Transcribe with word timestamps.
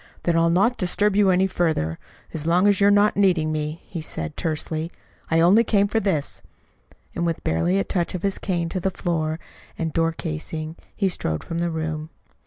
"Then 0.23 0.35
I'll 0.35 0.49
not 0.49 0.79
disturb 0.79 1.15
you 1.15 1.29
any 1.29 1.45
further 1.45 1.99
as 2.33 2.47
long 2.47 2.65
as 2.67 2.81
you're 2.81 2.89
not 2.89 3.15
needing 3.15 3.51
me," 3.51 3.83
he 3.85 4.01
said 4.01 4.35
tersely. 4.35 4.91
"I 5.29 5.39
only 5.41 5.63
came 5.63 5.87
for 5.87 5.99
this." 5.99 6.41
And 7.13 7.23
with 7.23 7.43
barely 7.43 7.77
a 7.77 7.83
touch 7.83 8.15
of 8.15 8.23
his 8.23 8.39
cane 8.39 8.67
to 8.69 8.79
the 8.79 8.89
floor 8.89 9.39
and 9.77 9.93
door 9.93 10.11
casing, 10.11 10.75
he 10.95 11.07
strode 11.07 11.43
from 11.43 11.59
the 11.59 11.69
room. 11.69 12.09